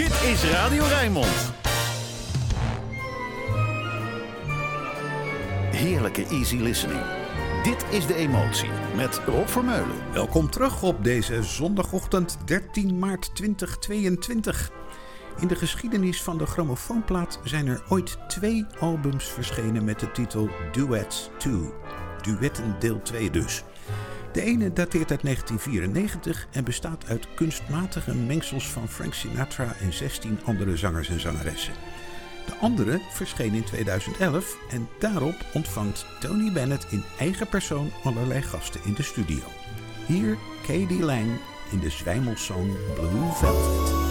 Dit 0.00 0.22
is 0.22 0.44
Radio 0.44 0.84
Rijnmond. 0.84 1.52
Heerlijke 5.70 6.26
easy 6.26 6.56
listening. 6.56 7.02
Dit 7.62 7.84
is 7.90 8.06
De 8.06 8.14
Emotie 8.14 8.68
met 8.96 9.20
Rob 9.26 9.46
Vermeulen. 9.46 10.12
Welkom 10.12 10.50
terug 10.50 10.82
op 10.82 11.04
deze 11.04 11.42
zondagochtend 11.42 12.38
13 12.44 12.98
maart 12.98 13.34
2022. 13.34 14.70
In 15.40 15.48
de 15.48 15.56
geschiedenis 15.56 16.22
van 16.22 16.38
de 16.38 16.46
grammofoonplaat 16.46 17.40
zijn 17.44 17.66
er 17.66 17.82
ooit 17.88 18.18
twee 18.28 18.66
albums 18.78 19.24
verschenen 19.24 19.84
met 19.84 20.00
de 20.00 20.12
titel 20.12 20.48
Duets 20.72 21.30
2. 21.38 21.54
Duetten 22.22 22.76
deel 22.78 23.02
2 23.02 23.30
dus. 23.30 23.64
De 24.32 24.42
ene 24.42 24.72
dateert 24.72 25.10
uit 25.10 25.22
1994 25.22 26.46
en 26.52 26.64
bestaat 26.64 27.04
uit 27.06 27.34
kunstmatige 27.34 28.14
mengsels 28.14 28.68
van 28.68 28.88
Frank 28.88 29.14
Sinatra 29.14 29.74
en 29.80 29.92
16 29.92 30.38
andere 30.44 30.76
zangers 30.76 31.08
en 31.08 31.20
zangeressen. 31.20 31.74
De 32.46 32.52
andere 32.60 33.00
verscheen 33.10 33.54
in 33.54 33.64
2011 33.64 34.56
en 34.70 34.88
daarop 34.98 35.36
ontvangt 35.54 36.06
Tony 36.20 36.52
Bennett 36.52 36.86
in 36.90 37.04
eigen 37.18 37.48
persoon 37.48 37.90
allerlei 38.04 38.42
gasten 38.42 38.80
in 38.84 38.94
de 38.94 39.02
studio. 39.02 39.42
Hier 40.06 40.36
Katie 40.66 41.02
Lang 41.02 41.30
in 41.70 41.78
de 41.78 41.90
zwijmelsong 41.90 42.76
Blue 42.94 43.32
Velvet. 43.32 44.09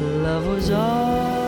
Love 0.00 0.46
was 0.46 0.70
ours. 0.70 1.39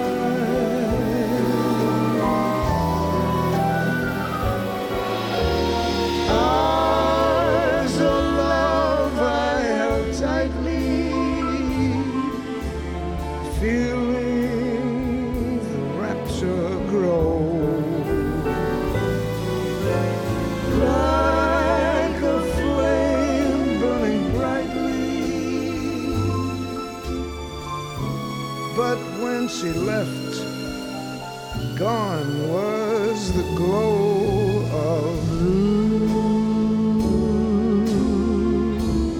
Glow 33.62 34.66
of 34.88 35.14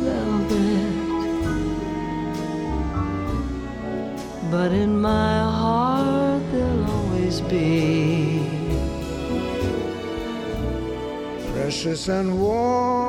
velvet. 0.05 0.93
But 4.51 4.71
in 4.73 5.01
my 5.01 5.35
heart 5.59 6.43
there'll 6.53 6.91
always 6.91 7.41
be 7.41 8.43
precious 11.53 12.09
and 12.09 12.29
warm 12.41 13.02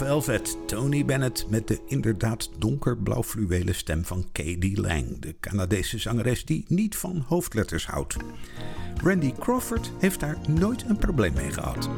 Velvet, 0.00 0.56
Tony 0.66 1.04
Bennett 1.04 1.46
met 1.48 1.68
de 1.68 1.80
inderdaad 1.86 2.50
donkerblauw 2.58 3.22
fluwelen 3.22 3.74
stem 3.74 4.04
van 4.04 4.28
Katie 4.32 4.80
Lang, 4.80 5.18
de 5.18 5.34
Canadese 5.40 5.98
zangeres 5.98 6.44
die 6.44 6.64
niet 6.68 6.96
van 6.96 7.24
hoofdletters 7.26 7.86
houdt. 7.86 8.16
Randy 9.02 9.32
Crawford 9.32 9.92
heeft 9.98 10.20
daar 10.20 10.36
nooit 10.48 10.84
een 10.88 10.98
probleem 10.98 11.32
mee 11.32 11.50
gehad. 11.50 11.88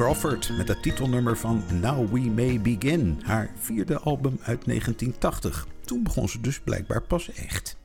Crawford 0.00 0.50
met 0.56 0.68
het 0.68 0.82
titelnummer 0.82 1.36
van 1.36 1.62
Now 1.80 2.12
We 2.12 2.20
May 2.20 2.60
Begin, 2.60 3.20
haar 3.24 3.50
vierde 3.58 3.98
album 3.98 4.38
uit 4.42 4.64
1980. 4.64 5.66
Toen 5.84 6.02
begon 6.02 6.28
ze 6.28 6.40
dus 6.40 6.60
blijkbaar 6.60 7.02
pas 7.02 7.32
echt. 7.32 7.76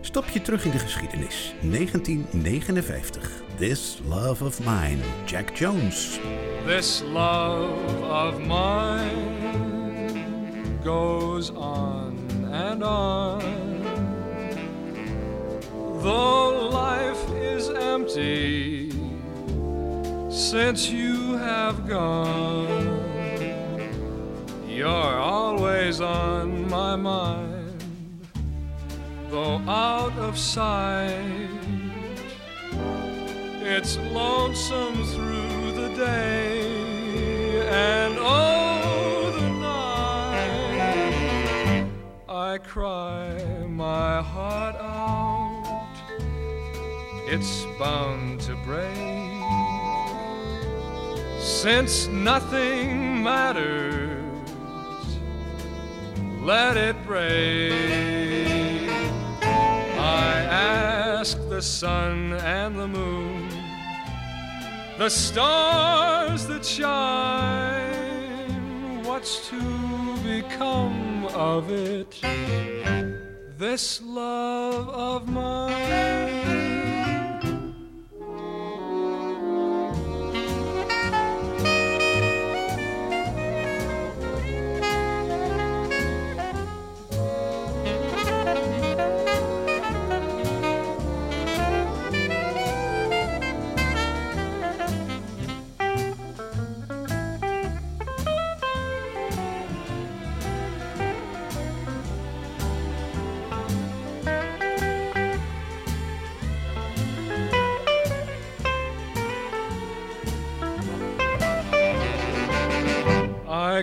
Stapje 0.00 0.42
terug 0.42 0.64
in 0.64 0.70
de 0.70 0.78
geschiedenis. 0.78 1.54
1959. 1.62 3.30
This 3.58 4.00
Love 4.08 4.44
of 4.44 4.58
Mine. 4.58 4.98
Jack 5.26 5.56
Jones. 5.56 6.18
This 6.66 7.02
love 7.12 7.68
of 8.02 8.38
mine 8.38 9.10
goes 10.84 11.50
on 11.50 12.18
and 12.52 12.82
on. 12.82 13.42
Though 16.02 16.68
life 16.70 17.54
is 17.54 17.68
empty 17.68 18.73
since 20.50 20.90
you 20.90 21.38
have 21.38 21.88
gone, 21.88 23.00
you're 24.68 25.18
always 25.18 26.02
on 26.02 26.68
my 26.68 26.94
mind, 26.96 27.80
though 29.30 29.56
out 29.66 30.12
of 30.18 30.36
sight. 30.38 31.48
It's 33.62 33.96
lonesome 33.96 35.06
through 35.14 35.72
the 35.72 35.88
day 35.96 36.60
and 37.66 38.14
oh, 38.18 39.32
the 39.40 39.48
night. 40.28 41.06
I 42.28 42.58
cry 42.58 43.42
my 43.66 44.20
heart 44.20 44.76
out. 44.76 45.88
It's 47.26 47.64
bound 47.78 48.42
to 48.42 48.54
break 48.66 49.23
since 51.44 52.08
nothing 52.08 53.22
matters. 53.22 54.24
Let 56.40 56.78
it 56.78 56.96
break. 57.04 58.88
I 59.98 60.40
ask 60.50 61.36
the 61.50 61.60
sun 61.60 62.32
and 62.32 62.78
the 62.78 62.88
moon, 62.88 63.50
the 64.96 65.10
stars 65.10 66.46
that 66.46 66.64
shine, 66.64 67.74
what's 69.04 69.46
to 69.50 69.60
become 70.22 71.26
of 71.26 71.70
it? 71.70 72.20
This 73.58 74.00
love 74.02 74.88
of 74.88 75.28
mine. 75.28 76.43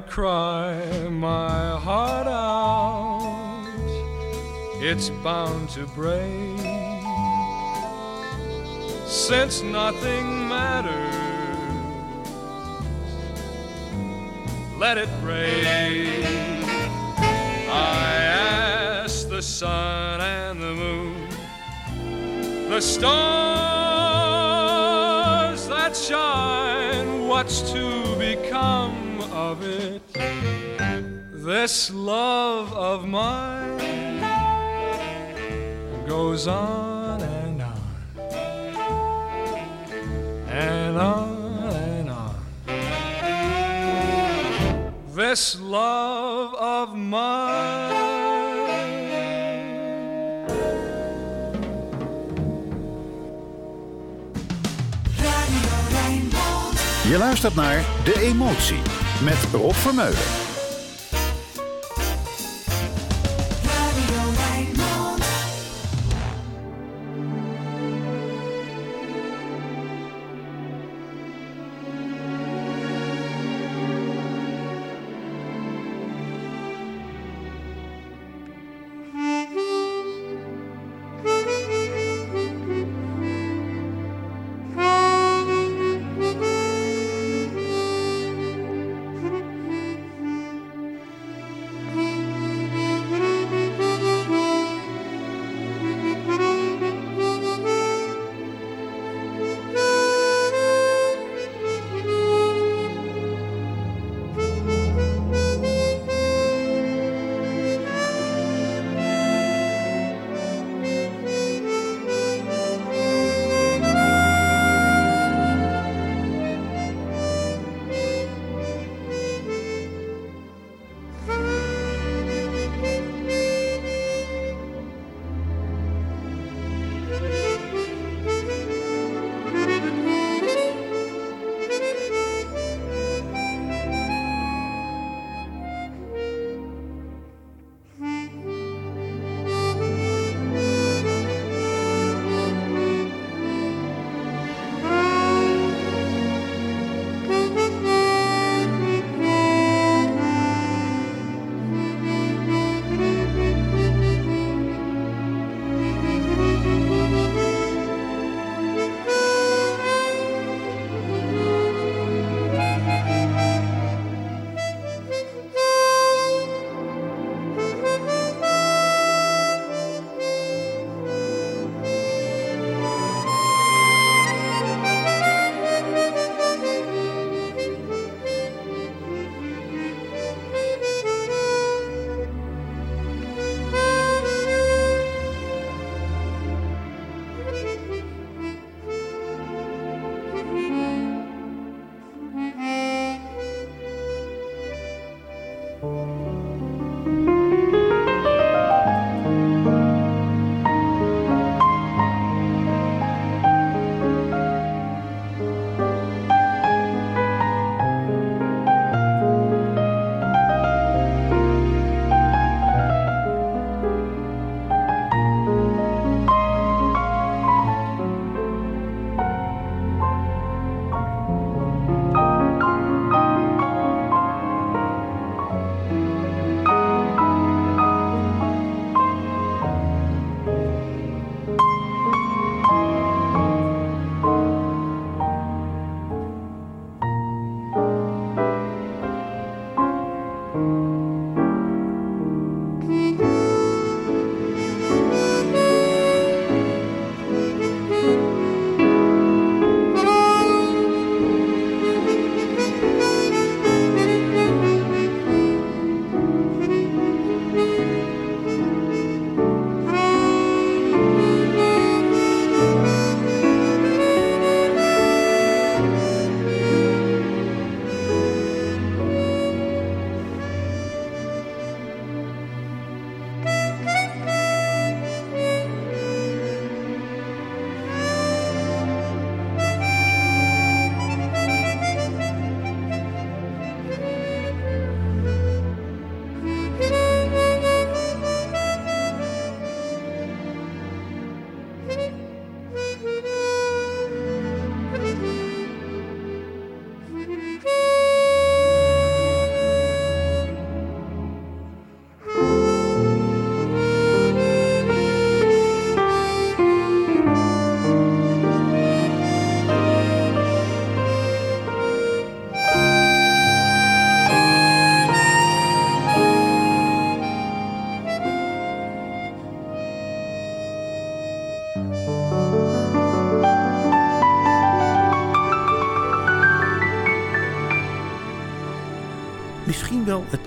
Cry 0.07 1.07
my 1.09 1.79
heart 1.79 2.27
out, 2.27 3.65
it's 4.79 5.09
bound 5.09 5.69
to 5.69 5.85
break. 5.87 6.59
Since 9.05 9.61
nothing 9.61 10.47
matters, 10.47 11.15
let 14.77 14.97
it 14.97 15.09
break. 15.21 15.65
I 17.69 18.13
ask 19.03 19.29
the 19.29 19.41
sun 19.41 20.21
and 20.21 20.61
the 20.61 20.73
moon, 20.73 21.29
the 22.69 22.81
stars 22.81 23.11
that 25.67 25.95
shine, 25.95 27.27
what's 27.27 27.61
to 27.71 28.15
become 28.17 29.00
of 29.51 29.63
it? 29.63 30.01
This 31.33 31.91
love 31.91 32.71
of 32.73 33.05
mine 33.05 34.21
goes 36.07 36.47
on 36.47 37.21
and 37.21 37.61
on 37.61 37.81
and 40.47 40.97
on 40.97 41.73
and 41.73 42.09
on. 42.09 42.35
This 45.13 45.59
love 45.59 46.53
of 46.55 46.95
mine. 46.95 47.99
Je 57.03 57.17
luistert 57.17 57.55
naar 57.55 57.85
De 58.03 58.19
Emotie 58.21 59.00
met 59.23 59.47
Rob 59.51 59.73
Vermeulen. 59.73 60.40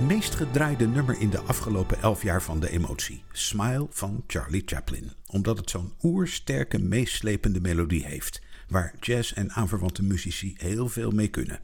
Meest 0.00 0.34
gedraaide 0.34 0.86
nummer 0.86 1.20
in 1.20 1.30
de 1.30 1.40
afgelopen 1.40 2.00
elf 2.00 2.22
jaar 2.22 2.42
van 2.42 2.60
de 2.60 2.70
emotie. 2.70 3.22
Smile 3.32 3.86
van 3.90 4.24
Charlie 4.26 4.62
Chaplin. 4.66 5.12
Omdat 5.26 5.58
het 5.58 5.70
zo'n 5.70 5.92
oersterke, 6.02 6.78
meeslepende 6.78 7.60
melodie 7.60 8.04
heeft. 8.04 8.42
Waar 8.68 8.94
jazz 9.00 9.32
en 9.32 9.50
aanverwante 9.50 10.02
muzici 10.02 10.54
heel 10.56 10.88
veel 10.88 11.10
mee 11.10 11.28
kunnen. 11.28 11.60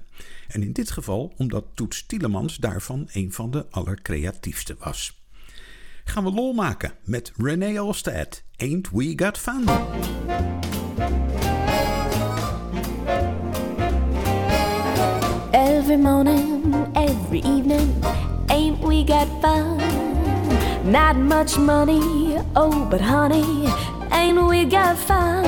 En 0.48 0.62
in 0.62 0.72
dit 0.72 0.90
geval 0.90 1.34
omdat 1.36 1.64
Toets 1.74 2.06
Tielemans 2.06 2.56
daarvan 2.56 3.08
een 3.12 3.32
van 3.32 3.50
de 3.50 3.66
allercreatiefste 3.70 4.76
was. 4.78 5.22
Gaan 6.04 6.24
we 6.24 6.30
lol 6.30 6.52
maken 6.52 6.92
met 7.04 7.32
René 7.36 7.80
Olstad. 7.80 8.42
Ain't 8.56 8.90
We 8.90 9.12
Got 9.16 9.38
Fun? 9.38 9.64
Every 15.82 15.96
morning, 15.96 16.92
every 16.94 17.38
evening, 17.38 18.04
ain't 18.50 18.80
we 18.80 19.02
got 19.02 19.26
fun? 19.40 19.78
Not 20.84 21.16
much 21.16 21.56
money, 21.56 22.36
oh, 22.54 22.86
but 22.90 23.00
honey, 23.00 23.66
ain't 24.12 24.44
we 24.44 24.66
got 24.66 24.98
fun? 24.98 25.42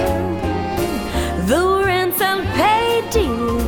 The 1.46 1.82
rent's 1.84 2.18
unpaid, 2.22 3.10
dear, 3.10 3.60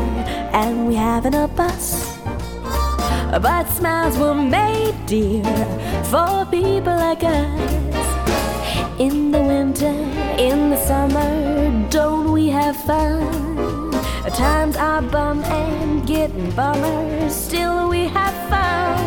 and 0.55 0.89
we 0.89 0.95
haven't 0.95 1.35
a 1.35 1.49
bus. 1.49 2.17
But 3.43 3.65
smiles 3.65 4.17
were 4.17 4.35
made, 4.35 4.97
dear, 5.05 5.45
for 6.05 6.47
people 6.51 6.97
like 6.97 7.25
us. 7.25 8.09
In 8.99 9.31
the 9.31 9.43
winter, 9.43 9.97
in 10.39 10.71
the 10.71 10.79
summer, 10.79 11.31
don't 11.91 12.33
we 12.33 12.49
have 12.49 12.75
fun? 12.75 13.74
Times 14.35 14.77
are 14.77 15.01
bum 15.01 15.45
and 15.45 16.05
getting 16.05 16.51
bummer, 16.57 17.31
still 17.31 17.89
we 17.89 18.09
have 18.09 18.35
fun. 18.51 18.99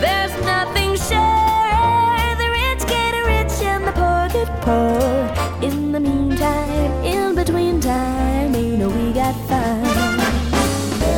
There's 0.00 0.34
nothing 0.44 0.96
sure, 0.96 2.34
the 2.40 2.48
rich 2.50 2.82
get 2.88 3.14
rich 3.24 3.62
and 3.62 3.86
the 3.86 3.92
poor 3.92 4.28
get 4.34 4.50
poor. 4.62 5.62
In 5.62 5.92
the 5.92 6.00
meantime, 6.00 6.92
in 7.04 7.36
between 7.36 7.80
time, 7.80 8.54
you 8.56 8.76
know 8.76 8.88
we 8.88 9.12
got 9.12 9.36
fun. 9.46 9.84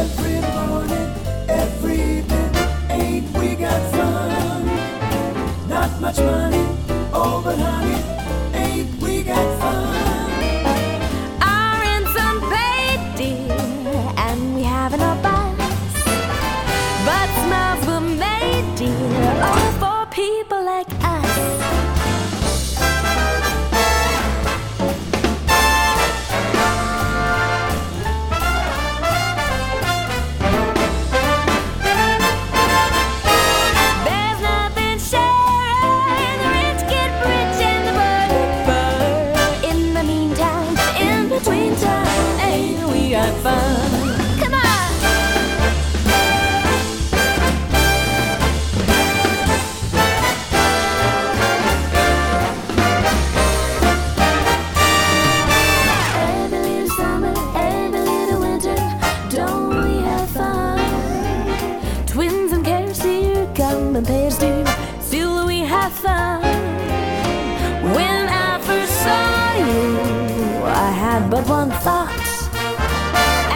Every 0.00 0.40
morning, 0.54 1.10
every 1.48 2.22
ain't 2.90 3.32
we 3.38 3.54
got 3.54 3.80
fun? 3.92 4.66
Not 5.70 6.00
much 6.02 6.18
money, 6.18 6.66
oh 7.14 7.40
but 7.42 7.73
When 67.96 68.28
I 68.28 68.58
first 68.66 68.92
saw 69.04 69.54
you, 69.58 70.64
I 70.64 70.90
had 70.90 71.30
but 71.30 71.46
one 71.48 71.70
thought, 71.70 72.10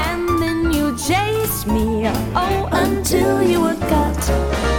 and 0.06 0.40
then 0.40 0.72
you 0.72 0.96
chased 0.96 1.66
me, 1.66 2.06
oh, 2.34 2.68
until 2.72 3.42
you 3.42 3.60
were 3.60 3.76
caught. 3.88 4.77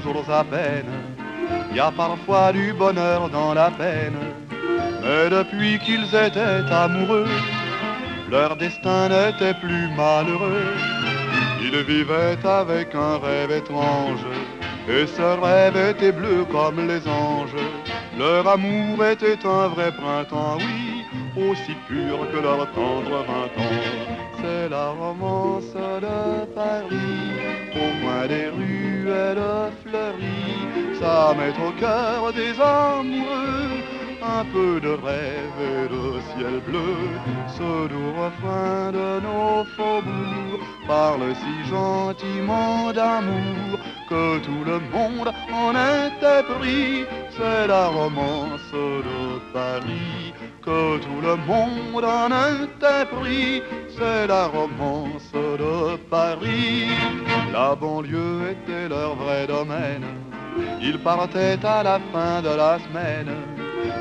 Jours 0.00 0.24
à 0.30 0.44
peine. 0.44 0.92
Il 1.70 1.76
y 1.76 1.80
a 1.80 1.90
parfois 1.90 2.52
du 2.52 2.72
bonheur 2.72 3.28
dans 3.28 3.54
la 3.54 3.70
peine. 3.70 4.16
Mais 5.02 5.28
depuis 5.28 5.78
qu'ils 5.80 6.14
étaient 6.14 6.72
amoureux, 6.72 7.28
leur 8.30 8.56
destin 8.56 9.08
n'était 9.08 9.54
plus 9.54 9.88
malheureux. 9.96 10.74
Ils 11.60 11.82
vivaient 11.82 12.38
avec 12.44 12.94
un 12.94 13.18
rêve 13.18 13.50
étrange. 13.50 14.24
Et 14.88 15.06
ce 15.06 15.40
rêve 15.40 15.76
était 15.76 16.12
bleu 16.12 16.44
comme 16.50 16.86
les 16.86 17.06
anges. 17.08 17.56
Leur 18.18 18.46
amour 18.46 19.04
était 19.04 19.44
un 19.44 19.68
vrai 19.68 19.90
printemps, 19.92 20.58
oui, 20.58 20.93
aussi 21.36 21.74
pur 21.88 22.18
que 22.30 22.38
leur 22.38 22.70
tendre 22.72 23.24
vingt 23.30 23.54
ans. 23.62 23.82
C'est 24.40 24.68
la 24.68 24.90
romance 24.90 25.74
de 25.74 26.44
Paris, 26.54 27.32
au 27.74 28.04
coin 28.04 28.26
des 28.26 28.48
ruelles 28.48 29.72
fleuries. 29.82 30.98
Ça 31.00 31.34
met 31.36 31.54
au 31.66 31.72
cœur 31.80 32.32
des 32.32 32.58
amoureux 32.60 33.84
un 34.22 34.44
peu 34.52 34.80
de 34.80 34.88
rêve 34.88 35.60
et 35.60 35.88
de 35.88 36.20
ciel 36.30 36.60
bleu. 36.66 36.96
Ce 37.48 37.88
doux 37.88 38.12
refrain 38.16 38.92
de 38.92 39.20
nos 39.20 39.64
faubourgs 39.76 40.64
parle 40.86 41.34
si 41.34 41.68
gentiment 41.68 42.92
d'amour 42.92 43.78
que 44.08 44.38
tout 44.38 44.64
le 44.64 44.80
monde 44.92 45.30
en 45.52 45.72
était 45.72 46.42
pris. 46.54 47.04
C'est 47.36 47.66
la 47.66 47.88
romance 47.88 48.72
de 48.72 49.52
Paris 49.52 50.32
que 50.64 50.98
tout 50.98 51.20
le 51.22 51.36
monde 51.46 52.04
en 52.04 52.28
était 52.64 53.04
pris. 53.16 53.62
C'est 53.96 54.26
la 54.26 54.46
romance 54.46 55.30
de 55.32 55.96
Paris. 56.10 56.88
La 57.52 57.74
banlieue 57.74 58.50
était 58.52 58.88
leur 58.88 59.14
vrai 59.14 59.46
domaine. 59.46 60.04
Ils 60.80 60.98
partaient 60.98 61.58
à 61.64 61.82
la 61.82 62.00
fin 62.12 62.40
de 62.42 62.48
la 62.48 62.78
semaine 62.78 63.34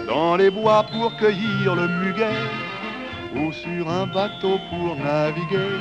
dans 0.08 0.36
les 0.36 0.50
bois 0.50 0.86
pour 0.92 1.16
cueillir 1.18 1.76
le 1.76 1.88
muguet 1.88 2.48
ou 3.36 3.52
sur 3.52 3.90
un 3.90 4.06
bateau 4.08 4.60
pour 4.70 4.96
naviguer. 4.96 5.80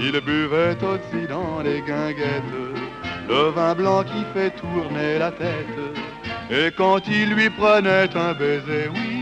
Ils 0.00 0.20
buvaient 0.20 0.78
aussi 0.92 1.26
dans 1.28 1.60
les 1.62 1.80
guinguettes 1.80 2.54
le 3.28 3.50
vin 3.50 3.74
blanc 3.74 4.04
qui 4.04 4.24
fait 4.32 4.50
tourner 4.50 5.18
la 5.18 5.30
tête. 5.30 5.78
Et 6.50 6.70
quand 6.76 7.06
il 7.08 7.34
lui 7.34 7.50
prenait 7.50 8.08
un 8.16 8.32
baiser, 8.32 8.88
oui, 8.94 9.17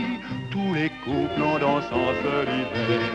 les 0.77 0.89
couples 1.03 1.43
en 1.43 1.57
dansant 1.59 2.09
se 2.23 2.35
lisaient. 2.51 3.11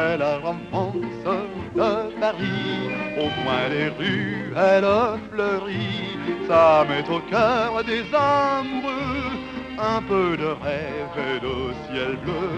Et 0.00 0.16
la 0.18 0.34
romance 0.46 1.26
de 1.74 1.90
Paris, 2.20 2.74
au 3.22 3.28
coin 3.38 3.64
des 3.74 3.88
rues, 3.98 4.52
elle 4.56 4.90
fleurit. 5.30 6.18
Ça 6.48 6.84
met 6.88 7.06
au 7.16 7.20
cœur 7.32 7.84
des 7.84 8.04
amoureux 8.14 9.32
un 9.78 10.00
peu 10.02 10.36
de 10.36 10.50
rêve 10.64 11.16
et 11.28 11.38
de 11.46 11.56
ciel 11.84 12.16
bleu. 12.24 12.48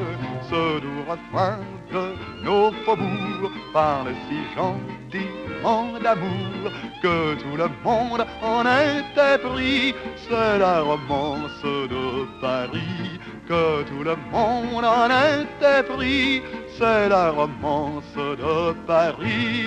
Ce 0.50 0.80
doux 0.82 1.02
refrain 1.12 1.58
de 1.92 2.04
nos 2.44 2.72
faubourgs 2.84 3.58
parle 3.72 4.12
si 4.26 4.38
gentiment 4.56 5.98
d'amour 6.02 6.62
que 7.02 7.34
tout 7.42 7.56
le 7.56 7.68
monde 7.84 8.24
en 8.42 8.62
était 8.62 9.38
pris. 9.48 9.94
C'est 10.24 10.58
la 10.58 10.80
romance 10.80 11.62
de 11.62 12.04
Paris 12.40 13.20
que 13.50 13.82
tout 13.82 14.04
le 14.04 14.16
monde 14.30 14.84
en 14.84 15.06
était 15.06 15.82
pris. 15.82 16.42
C'est 16.78 17.08
la 17.08 17.30
romance 17.30 18.14
de 18.16 18.72
Paris. 18.86 19.66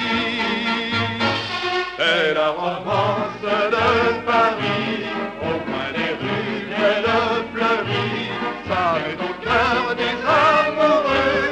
C'est 1.97 2.33
la 2.33 2.49
romance 2.63 3.43
de 3.43 3.85
Paris, 4.31 5.03
au 5.49 5.55
coin 5.67 5.89
des 5.97 6.11
rues 6.21 6.43
elle 6.85 7.09
fleurit, 7.53 8.29
ça 8.67 8.83
met 9.03 9.19
au 9.27 9.33
cœur 9.45 9.83
des 10.01 10.17
amoureux 10.47 11.43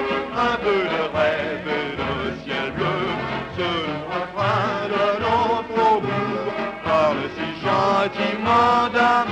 un 0.50 0.56
peu 0.65 0.82
de 0.94 1.02
rêve 1.15 1.67
et 1.80 1.91
de 2.02 2.12
ciel 2.44 2.72
bleu. 2.76 3.02
Ce 3.58 3.70
refrain 4.13 4.88
de 4.94 5.06
faubourgs 5.70 6.54
parle 6.84 7.24
si 7.36 7.48
gentiment 7.65 8.89
d'amour 8.96 9.31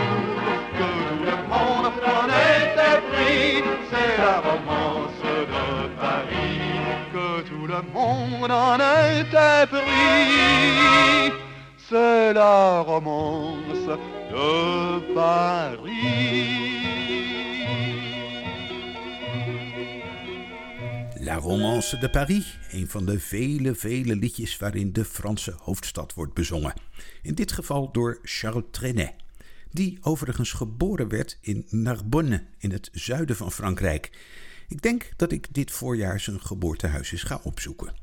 la 4.30 4.40
romance 4.52 5.22
de 5.54 5.88
Paris 6.04 6.60
que 7.14 7.28
tout 7.50 7.66
le 7.74 7.82
monde 7.96 8.52
en 8.52 8.78
était. 9.20 9.66
C'est 11.88 12.34
la 12.34 12.82
romance 12.92 13.88
de 14.34 15.14
Paris. 15.14 16.70
La 21.22 21.38
Romance 21.38 21.96
de 22.00 22.08
Paris, 22.08 22.58
een 22.72 22.88
van 22.88 23.06
de 23.06 23.20
vele, 23.20 23.76
vele 23.76 24.16
liedjes 24.16 24.58
waarin 24.58 24.94
de 24.94 25.06
Franse 25.06 25.54
hoofdstad 25.58 26.14
wordt 26.14 26.34
bezongen. 26.34 26.74
In 27.22 27.34
dit 27.34 27.52
geval 27.52 27.92
door 27.92 28.20
Charles 28.24 28.64
Trenet, 28.72 29.14
die 29.72 29.98
overigens 30.02 30.52
geboren 30.52 31.08
werd 31.08 31.38
in 31.42 31.66
Narbonne 31.70 32.46
in 32.58 32.72
het 32.72 32.90
zuiden 32.92 33.36
van 33.36 33.52
Frankrijk. 33.52 34.10
Ik 34.68 34.82
denk 34.82 35.10
dat 35.16 35.32
ik 35.32 35.48
dit 35.52 35.72
voorjaar 35.72 36.20
zijn 36.20 36.42
geboortehuis 36.42 37.12
eens 37.12 37.24
ga 37.24 37.40
opzoeken. 37.44 37.94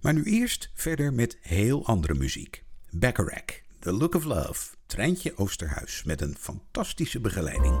Maar 0.00 0.12
nu 0.12 0.22
eerst 0.22 0.70
verder 0.74 1.12
met 1.12 1.38
heel 1.40 1.86
andere 1.86 2.14
muziek. 2.14 2.64
Bacharach, 2.90 3.60
The 3.78 3.92
Look 3.92 4.14
of 4.14 4.24
Love, 4.24 4.74
Treintje 4.86 5.36
Oosterhuis 5.36 6.02
met 6.04 6.20
een 6.20 6.36
fantastische 6.38 7.20
begeleiding. 7.20 7.80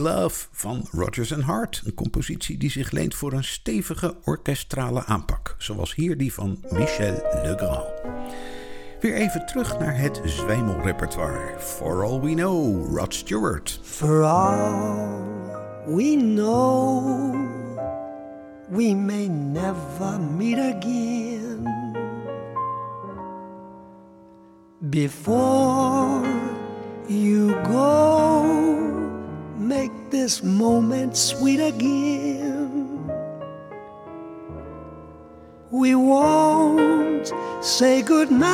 Love 0.00 0.46
van 0.50 0.86
Rodgers 0.90 1.34
and 1.34 1.42
Hart. 1.42 1.82
Een 1.84 1.94
compositie 1.94 2.58
die 2.58 2.70
zich 2.70 2.90
leent 2.90 3.14
voor 3.14 3.32
een 3.32 3.44
stevige 3.44 4.16
orkestrale 4.24 5.04
aanpak. 5.04 5.54
Zoals 5.58 5.94
hier 5.94 6.16
die 6.16 6.32
van 6.32 6.64
Michel 6.70 7.22
Legrand. 7.42 7.84
Weer 9.00 9.14
even 9.14 9.46
terug 9.46 9.78
naar 9.78 9.98
het 9.98 10.20
zwijmelrepertoire. 10.24 11.58
For 11.58 12.04
All 12.04 12.20
We 12.20 12.34
Know, 12.34 12.96
Rod 12.96 13.14
Stewart. 13.14 13.80
For 13.82 14.22
all 14.22 15.36
we 15.86 16.16
know, 16.16 17.34
we 18.68 18.94
may 18.94 19.26
never 19.26 20.20
meet 20.36 20.58
again. 20.58 21.66
Before 24.80 26.22
you 27.06 27.54
go, 27.64 28.37
make 29.68 29.92
this 30.10 30.42
moment 30.42 31.14
sweet 31.14 31.60
again. 31.60 33.06
We 35.70 35.94
won't 35.94 37.30
say 37.60 38.00
goodnight 38.00 38.48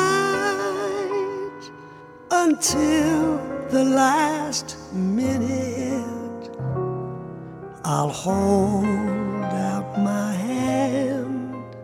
until 2.33 3.38
the 3.70 3.85
last 3.85 4.77
minute. 4.92 6.50
I'll 7.85 8.09
hold 8.09 8.85
out 8.85 9.96
my 10.00 10.33
hand, 10.33 11.77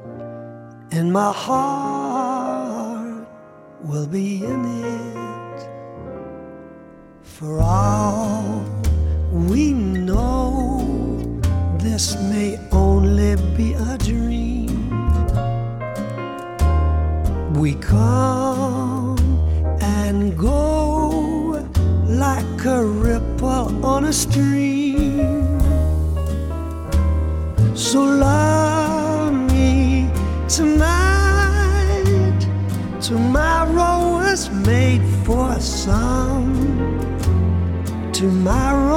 and 0.90 1.12
my 1.12 1.33
heart 1.33 3.29
will 3.85 4.09
be 4.09 4.45
in 4.45 4.64
it. 4.85 5.69
For 7.23 7.61
all 7.61 8.80
we 9.31 9.73
know, 9.73 11.40
this 11.79 12.16
may 12.31 12.59
only 12.73 13.37
be 13.57 13.75
a 13.75 13.97
dream. 13.99 14.90
We 17.55 17.75
come 17.75 19.19
and 19.81 20.37
go 20.37 21.64
like 22.07 22.64
a 22.64 22.85
ripple 22.85 23.85
on 23.85 24.07
a 24.07 24.12
stream. 24.12 25.61
So 27.77 28.03
love 28.03 29.33
me 29.53 30.11
tonight. 30.49 32.40
Tomorrow 33.01 34.14
was 34.19 34.51
made 34.51 35.03
for 35.25 35.59
some. 35.61 36.51
Tomorrow 38.12 38.89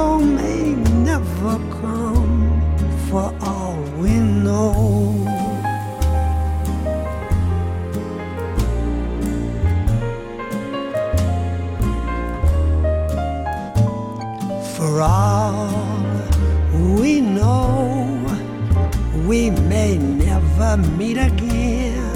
meet 20.76 21.16
again. 21.16 22.14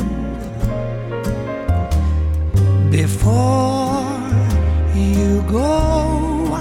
Before 2.90 4.04
you 4.94 5.42
go, 5.48 6.58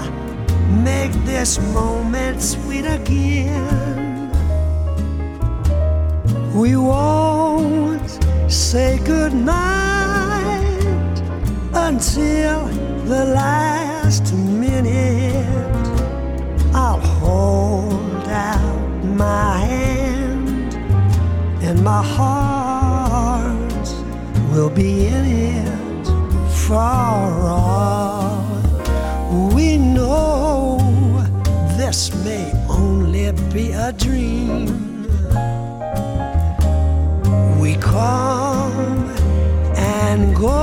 make 0.84 1.12
this 1.24 1.58
moment 1.72 2.42
sweet 2.42 2.84
again. 2.84 4.30
We 6.54 6.76
won't 6.76 8.10
say 8.50 8.98
goodnight 9.04 9.58
until 11.72 12.66
the 13.12 13.24
last 13.34 14.32
minute. 14.34 15.46
I'll 16.74 17.00
hold 17.00 18.28
out 18.28 19.04
my 19.04 19.47
my 21.88 22.02
heart 22.02 23.86
will 24.52 24.68
be 24.68 25.06
in 25.06 25.24
it 25.56 26.06
for 26.64 27.30
all 27.48 28.44
we 29.54 29.78
know. 29.78 30.78
This 31.80 32.00
may 32.26 32.46
only 32.68 33.32
be 33.54 33.72
a 33.72 33.90
dream. 34.04 34.66
We 37.62 37.70
come 37.76 39.08
and 39.96 40.36
go 40.36 40.58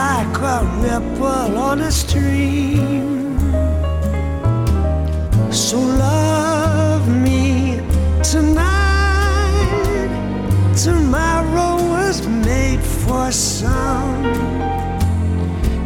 like 0.00 0.36
a 0.56 0.58
ripple 0.84 1.52
on 1.68 1.80
a 1.80 1.90
stream. 1.90 3.13
For 13.24 13.32
some. 13.32 14.22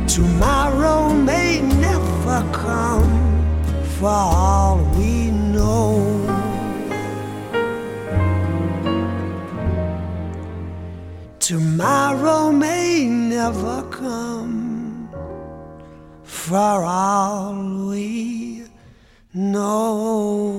Tomorrow 0.09 1.13
may 1.13 1.61
never 1.61 2.41
come 2.53 3.13
for 3.97 4.09
all 4.09 4.79
we 4.97 5.31
know. 5.31 5.87
Tomorrow 11.39 12.51
may 12.51 13.07
never 13.07 13.83
come 13.85 15.09
for 16.25 16.83
all 16.85 17.55
we 17.89 18.65
know. 19.33 20.59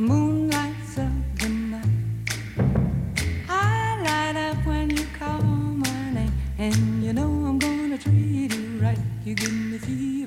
moon 0.00 0.48
lights 0.50 0.98
up 0.98 1.12
the 1.36 1.48
night. 1.48 1.84
I 3.48 4.00
light 4.02 4.36
up 4.36 4.66
when 4.66 4.88
you 4.96 5.04
call 5.18 5.42
my 5.42 6.10
name, 6.10 6.32
and 6.58 7.04
you 7.04 7.12
know 7.12 7.28
I'm 7.28 7.58
gonna 7.58 7.98
treat 7.98 8.54
you 8.54 8.80
right. 8.80 8.98
You 9.24 9.34
give 9.34 9.52
me 9.52 9.78
fever 9.78 10.19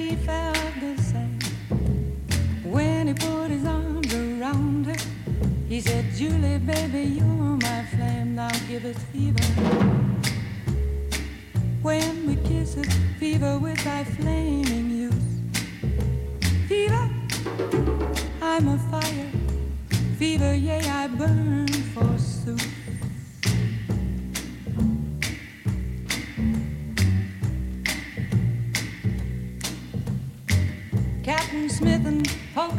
she 0.00 0.16
felt 0.16 0.74
the 0.80 0.96
same. 1.02 1.38
When 2.64 3.08
he 3.08 3.14
put 3.14 3.50
his 3.50 3.64
arms 3.66 4.12
around 4.14 4.86
her, 4.86 5.00
he 5.68 5.80
said, 5.80 6.04
Julie, 6.14 6.58
baby, 6.58 7.02
you're 7.18 7.56
my 7.68 7.84
flame, 7.92 8.34
now 8.34 8.50
give 8.68 8.84
us 8.84 8.96
fever. 9.12 9.50
When 11.82 12.14
we 12.26 12.36
kiss 12.48 12.76
it, 12.76 12.90
fever 13.18 13.58
with 13.58 13.82
thy 13.84 14.04
flaming 14.04 14.90
youth. 15.02 15.28
Fever, 16.68 17.04
I'm 18.40 18.68
a 18.68 18.78
fire. 18.90 19.30
Fever, 20.18 20.54
yea, 20.54 20.80
I 20.88 21.08
burn 21.08 21.69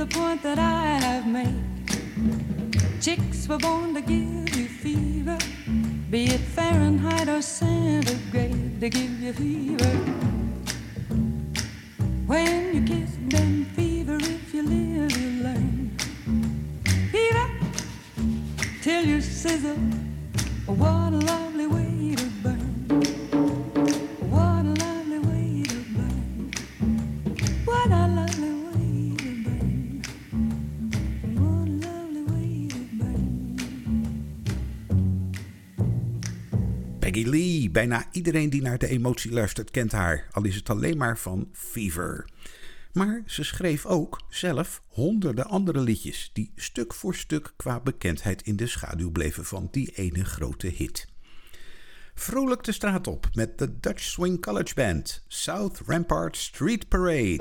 the 0.00 0.06
point 0.06 0.42
that 0.42 0.58
I 0.58 0.98
have 1.06 1.26
made. 1.26 1.62
Chicks 3.02 3.46
were 3.46 3.58
born 3.58 3.92
to 3.92 4.00
give 4.00 4.56
you 4.56 4.66
fever, 4.66 5.36
be 6.10 6.24
it 6.24 6.40
Fahrenheit 6.40 7.28
or 7.28 7.42
centigrade, 7.42 8.80
to 8.80 8.88
give 8.88 9.20
you 9.20 9.32
fever. 9.34 9.92
When 12.26 12.74
you 12.74 12.82
kiss 12.82 13.10
them, 13.28 13.66
fever, 13.76 14.16
if 14.16 14.54
you 14.54 14.62
live, 14.62 15.12
you 15.20 15.42
learn. 15.42 15.94
Fever, 17.12 17.50
till 18.80 19.04
you 19.04 19.20
sizzle 19.20 19.99
Bijna 37.72 38.04
iedereen 38.12 38.50
die 38.50 38.62
naar 38.62 38.78
de 38.78 38.88
emotie 38.88 39.32
luistert 39.32 39.70
kent 39.70 39.92
haar, 39.92 40.26
al 40.30 40.44
is 40.44 40.54
het 40.54 40.70
alleen 40.70 40.96
maar 40.96 41.18
van 41.18 41.48
Fever. 41.52 42.30
Maar 42.92 43.22
ze 43.26 43.44
schreef 43.44 43.86
ook 43.86 44.20
zelf 44.28 44.82
honderden 44.86 45.46
andere 45.46 45.80
liedjes 45.80 46.30
die 46.32 46.52
stuk 46.56 46.94
voor 46.94 47.14
stuk 47.14 47.52
qua 47.56 47.80
bekendheid 47.80 48.42
in 48.42 48.56
de 48.56 48.66
schaduw 48.66 49.10
bleven 49.10 49.44
van 49.44 49.68
die 49.70 49.90
ene 49.94 50.24
grote 50.24 50.66
hit. 50.66 51.06
Vrolijk 52.14 52.62
de 52.62 52.72
straat 52.72 53.06
op 53.06 53.28
met 53.32 53.58
de 53.58 53.80
Dutch 53.80 54.02
Swing 54.02 54.42
College 54.42 54.74
Band, 54.74 55.24
South 55.28 55.80
Rampart 55.86 56.36
Street 56.36 56.88
Parade. 56.88 57.38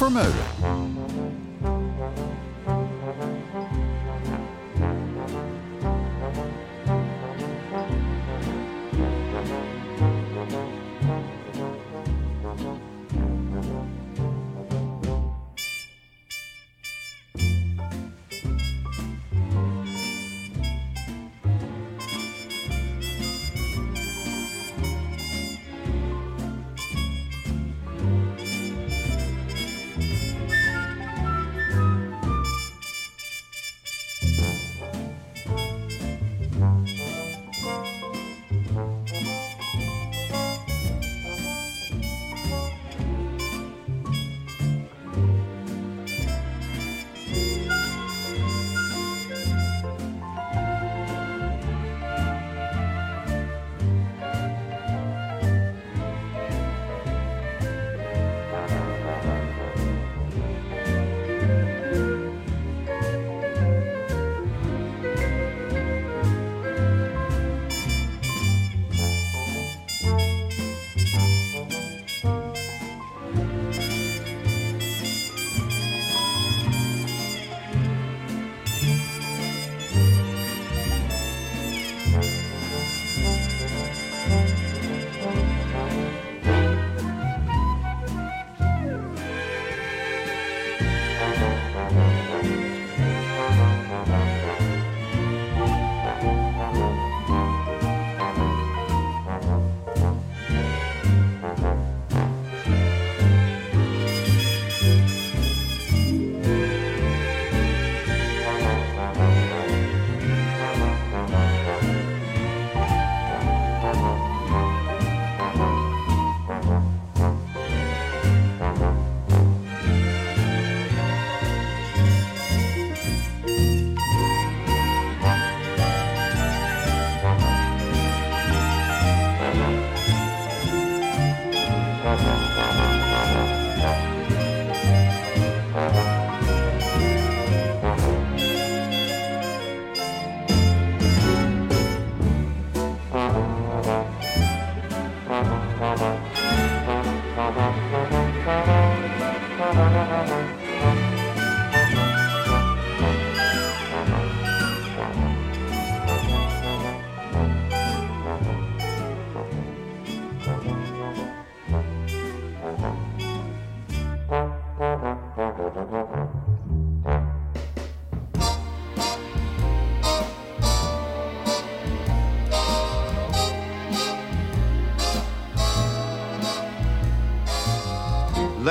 Vermeulen. 0.00 0.49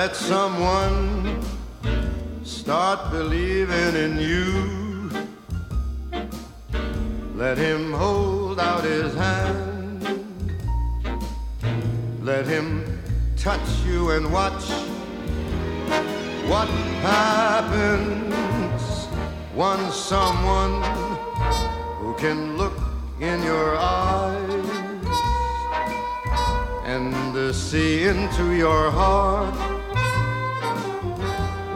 Let 0.01 0.15
someone 0.15 1.43
start 2.45 3.11
believing 3.11 3.95
in 4.05 4.17
you. 4.17 5.11
Let 7.35 7.57
him 7.57 7.91
hold 7.91 8.61
out 8.61 8.85
his 8.85 9.13
hand. 9.13 10.01
Let 12.21 12.47
him 12.47 13.01
touch 13.35 13.69
you 13.85 14.11
and 14.11 14.31
watch 14.31 14.63
what 16.47 16.69
happens 17.03 18.81
once 19.53 19.95
someone 19.95 20.81
who 21.99 22.13
can 22.13 22.57
look 22.57 22.79
in 23.19 23.43
your 23.43 23.75
eyes 23.75 24.69
and 26.85 27.53
see 27.53 28.05
into 28.05 28.53
your 28.53 28.91
heart. 28.91 29.68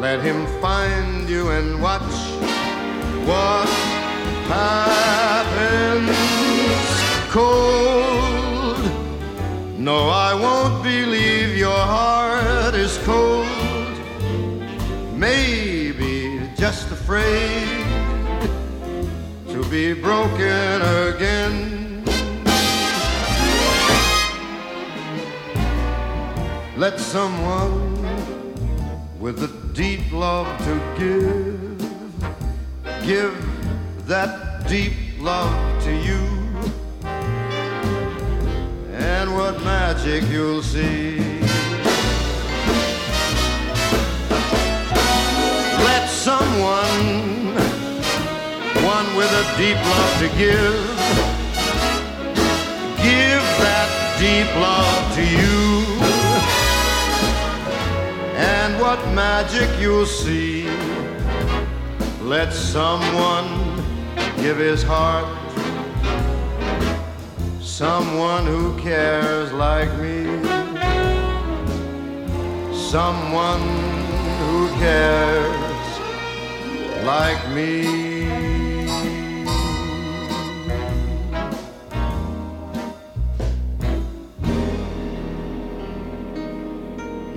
Let 0.03 0.19
him 0.21 0.45
find 0.59 1.29
you 1.29 1.51
and 1.51 1.81
watch 1.81 2.01
what 3.25 3.69
happens 4.51 6.17
cold. 7.31 8.83
No, 9.79 10.09
I 10.09 10.33
won't 10.33 10.83
believe 10.83 11.55
your 11.57 11.83
heart 11.95 12.75
is 12.75 12.97
cold. 13.05 13.47
Maybe 15.15 16.49
just 16.57 16.91
afraid 16.91 17.85
to 19.53 19.63
be 19.69 19.93
broken 19.93 20.81
again. 20.81 22.03
Let 26.75 26.99
someone 26.99 27.92
love 30.13 30.47
to 30.59 30.73
give, 30.97 31.77
give 33.03 33.35
that 34.05 34.67
deep 34.67 34.93
love 35.19 35.83
to 35.83 35.91
you. 35.91 36.21
And 38.93 39.35
what 39.35 39.61
magic 39.63 40.23
you'll 40.29 40.61
see. 40.61 41.17
Let 45.89 46.07
someone, 46.07 47.55
one 48.85 49.15
with 49.17 49.31
a 49.31 49.45
deep 49.57 49.79
love 49.93 50.13
to 50.19 50.29
give, 50.37 50.87
give 53.01 53.45
that 53.65 53.89
deep 54.19 54.55
love 54.55 55.15
to 55.15 55.23
you. 55.25 56.12
And 58.63 58.79
what 58.79 58.99
magic 59.09 59.69
you'll 59.77 60.05
see. 60.05 60.65
Let 62.21 62.53
someone 62.53 63.49
give 64.37 64.57
his 64.57 64.81
heart, 64.81 65.27
someone 67.59 68.45
who 68.45 68.79
cares 68.79 69.51
like 69.51 69.91
me, 69.99 70.23
someone 72.73 73.65
who 74.39 74.69
cares 74.79 75.99
like 77.03 77.41
me. 77.49 78.12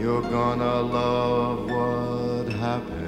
You're 0.07 0.31
gonna 0.31 0.83
love 0.83 1.67
what 1.67 2.53
happens. 2.53 3.07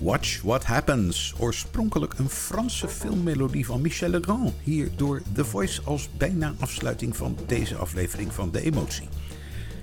Watch 0.00 0.40
What 0.42 0.64
Happens. 0.64 1.34
Oorspronkelijk 1.38 2.14
een 2.18 2.28
Franse 2.28 2.88
filmmelodie 2.88 3.66
van 3.66 3.80
Michel 3.80 4.08
Legrand. 4.08 4.52
Hier 4.62 4.88
door 4.96 5.22
The 5.32 5.44
Voice 5.44 5.80
als 5.84 6.08
bijna 6.16 6.54
afsluiting 6.58 7.16
van 7.16 7.36
deze 7.46 7.76
aflevering 7.76 8.32
van 8.32 8.50
De 8.50 8.60
Emotie. 8.60 9.08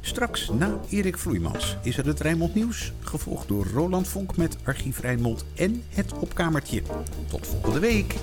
Straks 0.01 0.49
na 0.49 0.79
Erik 0.89 1.17
Vloeimans 1.17 1.77
is 1.81 1.97
er 1.97 2.05
het 2.05 2.19
Rijnmond 2.19 2.55
Nieuws, 2.55 2.93
gevolgd 2.99 3.47
door 3.47 3.67
Roland 3.73 4.07
Vonk 4.07 4.37
met 4.37 4.57
Archief 4.63 4.99
Rijnmond 4.99 5.45
en 5.55 5.83
het 5.89 6.13
Opkamertje. 6.19 6.81
Tot 7.27 7.47
volgende 7.47 7.79
week. 7.79 8.15